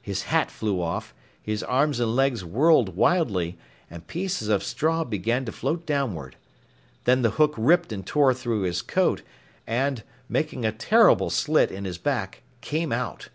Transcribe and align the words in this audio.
His 0.00 0.22
hat 0.30 0.52
flew 0.52 0.80
off, 0.80 1.12
his 1.42 1.64
arms 1.64 1.98
and 1.98 2.14
legs 2.14 2.44
whirled 2.44 2.94
wildly, 2.94 3.58
and 3.90 4.06
pieces 4.06 4.46
of 4.48 4.62
straw 4.62 5.02
began 5.02 5.44
to 5.46 5.50
float 5.50 5.84
downward. 5.84 6.36
Then 7.06 7.22
the 7.22 7.30
hook 7.42 7.54
ripped 7.56 7.90
and 7.90 8.06
tore 8.06 8.32
through 8.34 8.60
his 8.60 8.82
coat 8.82 9.22
and, 9.66 10.04
making 10.28 10.64
a 10.64 10.70
terrible 10.70 11.28
slit 11.28 11.72
in 11.72 11.86
his 11.86 11.98
back, 11.98 12.44
came 12.60 12.92
out. 12.92 13.30